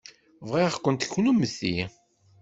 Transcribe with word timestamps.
Bɣiɣ-kent 0.49 1.07
kennemti. 1.11 1.77